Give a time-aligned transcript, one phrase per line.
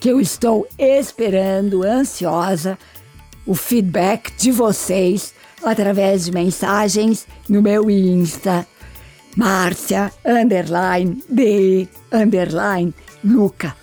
[0.00, 2.78] que eu estou esperando ansiosa
[3.46, 5.32] o feedback de vocês
[5.62, 8.66] através de mensagens no meu Insta,
[9.36, 13.76] Márcia, underline, D, underline, Luca.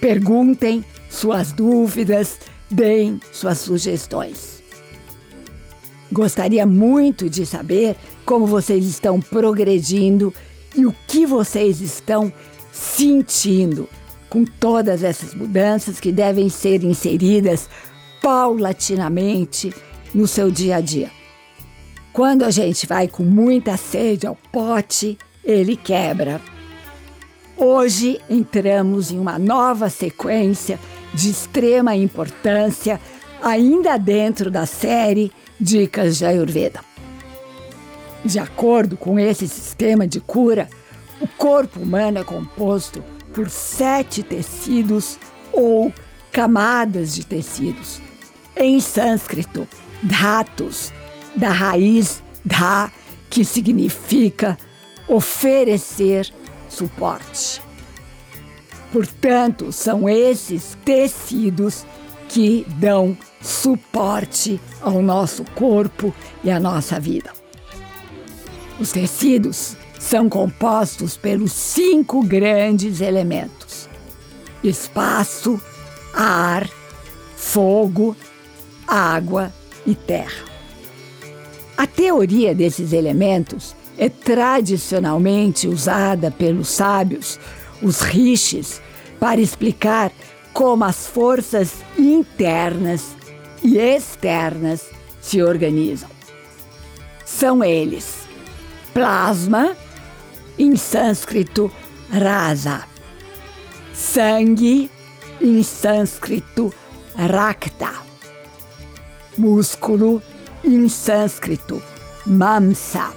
[0.00, 2.38] Perguntem suas dúvidas,
[2.70, 4.62] deem suas sugestões.
[6.12, 10.32] Gostaria muito de saber como vocês estão progredindo
[10.74, 12.32] e o que vocês estão
[12.72, 13.88] sentindo
[14.30, 17.68] com todas essas mudanças que devem ser inseridas
[18.22, 19.74] paulatinamente
[20.14, 21.10] no seu dia a dia.
[22.12, 26.40] Quando a gente vai com muita sede ao pote, ele quebra.
[27.56, 30.78] Hoje entramos em uma nova sequência
[31.12, 33.00] de extrema importância,
[33.42, 36.80] ainda dentro da série Dicas de Ayurveda.
[38.24, 40.68] De acordo com esse sistema de cura,
[41.20, 43.02] o corpo humano é composto
[43.34, 45.18] por sete tecidos
[45.52, 45.92] ou
[46.32, 48.00] camadas de tecidos.
[48.56, 49.66] Em sânscrito,
[50.02, 50.92] dhatus,
[51.34, 52.90] da raiz dha,
[53.28, 54.58] que significa
[55.08, 56.32] oferecer
[56.68, 57.62] suporte.
[58.92, 61.86] Portanto, são esses tecidos
[62.28, 67.32] que dão suporte ao nosso corpo e à nossa vida.
[68.78, 73.88] Os tecidos são compostos pelos cinco grandes elementos:
[74.64, 75.60] espaço,
[76.14, 76.68] ar,
[77.36, 78.16] fogo,
[78.88, 79.52] água
[79.86, 80.48] e terra.
[81.76, 87.38] A teoria desses elementos é tradicionalmente usada pelos sábios,
[87.82, 88.80] os rishis,
[89.20, 90.10] para explicar
[90.52, 93.14] como as forças internas
[93.62, 94.86] e externas
[95.20, 96.08] se organizam.
[97.24, 98.20] São eles:
[98.92, 99.76] plasma,
[100.60, 101.72] em sânscrito
[102.10, 102.84] rasa,
[103.94, 104.90] sangue,
[105.40, 106.70] em sânscrito
[107.16, 107.90] rakta,
[109.38, 110.22] músculo,
[110.62, 111.82] em sânscrito
[112.26, 113.10] mamsa,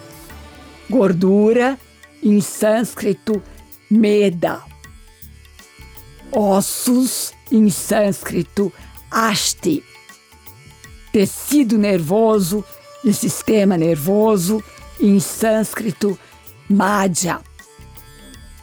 [0.90, 1.78] gordura,
[2.24, 3.44] em sânscrito
[3.92, 4.62] meda,
[6.32, 8.72] ossos, em sânscrito
[9.12, 9.84] asti,
[11.12, 12.64] tecido nervoso
[13.04, 14.64] e sistema nervoso,
[14.98, 16.18] em sânscrito
[16.70, 17.40] Madhya.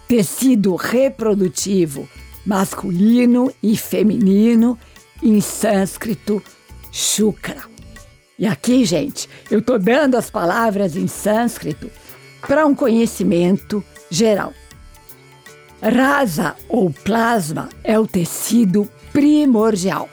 [0.08, 2.08] Tecido reprodutivo
[2.44, 4.78] masculino e feminino
[5.22, 6.42] em sânscrito
[6.90, 7.62] Shukra.
[8.38, 11.90] E aqui, gente, eu estou dando as palavras em sânscrito
[12.40, 14.52] para um conhecimento geral.
[15.82, 20.08] Rasa ou plasma é o tecido primordial.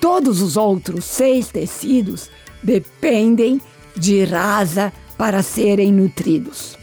[0.00, 2.30] Todos os outros seis tecidos
[2.62, 3.60] dependem
[3.96, 6.76] de rasa para serem nutridos.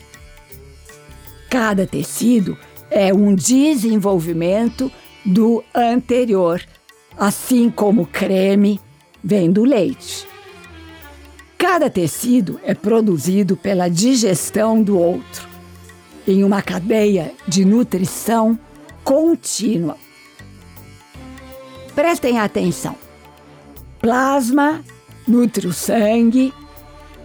[1.50, 2.58] Cada tecido
[2.90, 4.92] é um desenvolvimento
[5.26, 6.62] do anterior,
[7.18, 8.80] assim como creme
[9.24, 10.28] vem do leite.
[11.58, 15.48] Cada tecido é produzido pela digestão do outro,
[16.28, 18.60] em uma cadeia de nutrição
[19.04, 19.98] contínua.
[21.96, 22.96] Prestem atenção.
[24.00, 24.84] Plasma
[25.28, 26.54] nutre o sangue,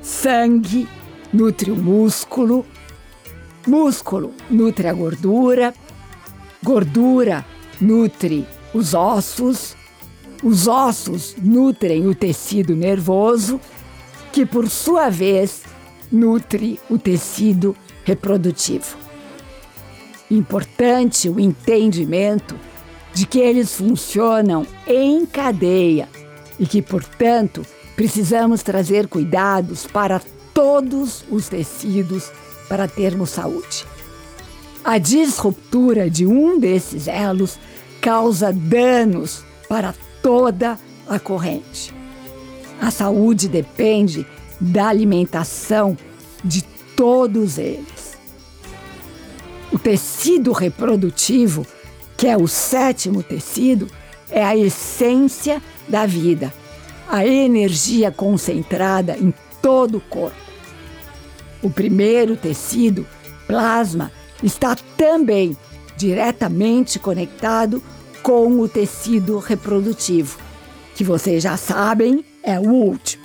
[0.01, 0.89] sangue
[1.33, 2.65] nutre o músculo,
[3.67, 5.75] músculo nutre a gordura,
[6.63, 7.45] gordura
[7.81, 9.77] nutre os ossos,
[10.43, 13.61] os ossos nutrem o tecido nervoso,
[14.33, 15.63] que por sua vez
[16.11, 18.97] nutre o tecido reprodutivo.
[20.31, 22.55] Importante o entendimento
[23.15, 26.09] de que eles funcionam em cadeia
[26.59, 27.65] e que, portanto,
[27.97, 30.21] precisamos trazer cuidados para
[30.59, 32.33] todos os tecidos
[32.69, 33.87] para termos saúde.
[34.83, 37.57] A disruptura de um desses elos
[38.01, 40.77] causa danos para toda
[41.09, 41.95] a corrente.
[42.81, 44.27] A saúde depende
[44.61, 45.97] da alimentação
[46.43, 46.63] de
[46.97, 48.19] todos eles.
[49.71, 51.65] O tecido reprodutivo,
[52.17, 53.87] que é o sétimo tecido,
[54.29, 56.53] é a essência da vida,
[57.09, 59.33] a energia concentrada em
[59.63, 60.48] todo o corpo.
[61.63, 63.07] O primeiro tecido,
[63.47, 64.13] plasma,
[64.43, 65.57] está também
[65.97, 67.83] diretamente conectado
[68.23, 70.39] com o tecido reprodutivo,
[70.95, 73.25] que vocês já sabem é o último.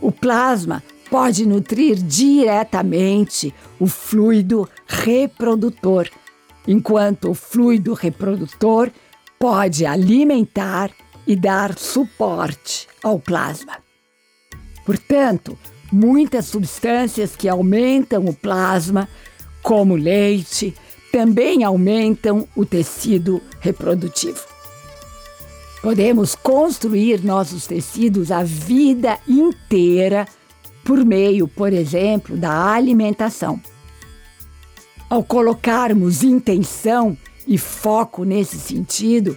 [0.00, 6.08] O plasma pode nutrir diretamente o fluido reprodutor,
[6.66, 8.90] enquanto o fluido reprodutor
[9.38, 10.90] pode alimentar
[11.26, 13.78] e dar suporte ao plasma.
[14.84, 15.58] Portanto,
[15.90, 19.08] muitas substâncias que aumentam o plasma,
[19.62, 20.74] como leite,
[21.12, 24.40] também aumentam o tecido reprodutivo.
[25.82, 30.26] Podemos construir nossos tecidos a vida inteira
[30.84, 33.60] por meio, por exemplo, da alimentação.
[35.08, 37.16] Ao colocarmos intenção
[37.46, 39.36] e foco nesse sentido,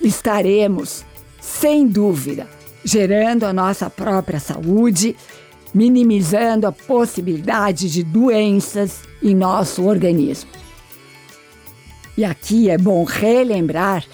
[0.00, 1.04] estaremos,
[1.40, 2.48] sem dúvida,
[2.84, 5.16] gerando a nossa própria saúde,
[5.74, 10.50] minimizando a possibilidade de doenças em nosso organismo.
[12.16, 14.04] E aqui é bom relembrar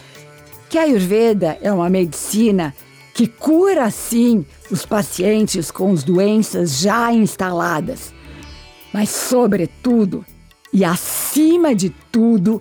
[0.69, 2.75] que a Ayurveda é uma medicina
[3.13, 8.15] que cura sim os pacientes com as doenças já instaladas,
[8.93, 10.25] mas, sobretudo
[10.73, 12.61] e acima de tudo,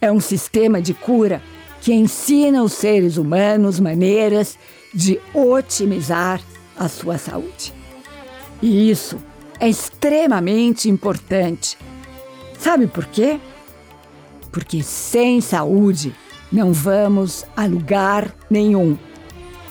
[0.00, 1.42] é um sistema de cura
[1.80, 4.58] que ensina os seres humanos maneiras
[4.94, 6.40] de otimizar
[6.76, 7.77] a sua saúde.
[8.60, 9.18] E isso
[9.60, 11.76] é extremamente importante.
[12.58, 13.38] Sabe por quê?
[14.50, 16.14] Porque sem saúde
[16.50, 18.96] não vamos a lugar nenhum.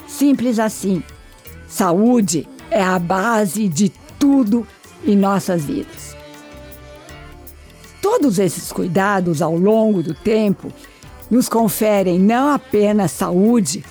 [0.07, 1.03] Simples assim.
[1.67, 4.65] Saúde é a base de tudo
[5.05, 6.15] em nossas vidas.
[8.01, 10.71] Todos esses cuidados ao longo do tempo
[11.29, 13.83] nos conferem não apenas saúde,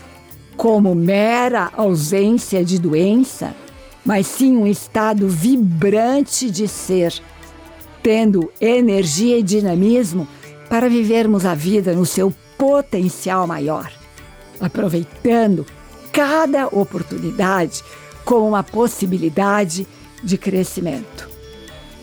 [0.56, 3.54] como mera ausência de doença,
[4.06, 7.12] mas sim um estado vibrante de ser,
[8.03, 10.29] tendo energia e dinamismo
[10.70, 13.91] para vivermos a vida no seu potencial maior,
[14.61, 15.67] aproveitando
[16.12, 17.82] cada oportunidade
[18.25, 19.87] como uma possibilidade
[20.23, 21.29] de crescimento,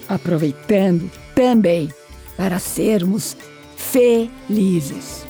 [0.07, 1.89] aproveitando também
[2.35, 3.37] para sermos
[3.77, 5.25] felizes.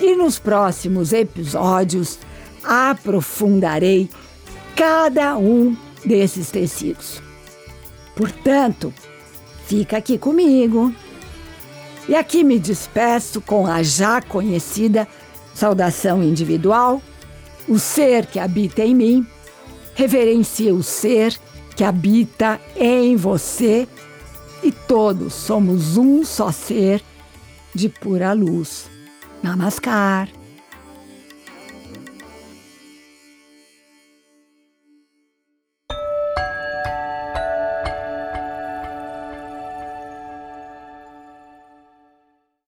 [0.00, 2.18] E nos próximos episódios
[2.64, 4.08] aprofundarei
[4.80, 7.22] cada um desses tecidos.
[8.16, 8.94] Portanto,
[9.66, 10.90] fica aqui comigo.
[12.08, 15.06] E aqui me despeço com a já conhecida
[15.54, 17.02] saudação individual.
[17.68, 19.26] O ser que habita em mim
[19.94, 21.38] reverencia o ser
[21.76, 23.86] que habita em você
[24.62, 27.02] e todos somos um só ser
[27.74, 28.88] de pura luz.
[29.42, 30.39] Namaskar.